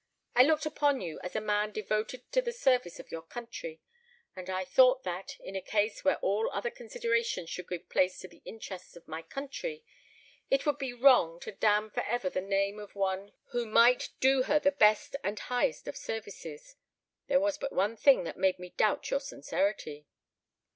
I 0.35 0.41
looked 0.41 0.65
upon 0.65 0.99
you 1.01 1.19
as 1.19 1.35
a 1.35 1.39
man 1.39 1.71
devoted 1.71 2.23
to 2.31 2.41
the 2.41 2.51
service 2.51 2.99
of 2.99 3.11
your 3.11 3.21
country; 3.21 3.81
and 4.35 4.49
I 4.49 4.65
thought 4.65 5.03
that, 5.03 5.39
in 5.39 5.55
a 5.55 5.61
case 5.61 6.03
where 6.03 6.17
all 6.21 6.49
other 6.49 6.71
considerations 6.71 7.51
should 7.51 7.67
give 7.69 7.87
place 7.87 8.17
to 8.21 8.27
the 8.27 8.41
interests 8.43 8.95
of 8.95 9.07
my 9.07 9.21
country, 9.21 9.83
it 10.49 10.65
would 10.65 10.79
be 10.79 10.91
wrong 10.91 11.39
to 11.41 11.51
damn 11.51 11.91
for 11.91 12.01
ever 12.05 12.31
the 12.31 12.41
name 12.41 12.79
of 12.79 12.95
one 12.95 13.33
who 13.51 13.67
might 13.67 14.09
do 14.19 14.41
her 14.41 14.57
the 14.57 14.71
best 14.71 15.15
and 15.23 15.37
highest 15.37 15.87
of 15.87 15.95
services. 15.95 16.77
There 17.27 17.39
was 17.39 17.59
but 17.59 17.71
one 17.71 17.95
thing 17.95 18.23
that 18.23 18.37
made 18.37 18.57
me 18.57 18.69
doubt 18.69 19.11
your 19.11 19.19
sincerity." 19.19 20.07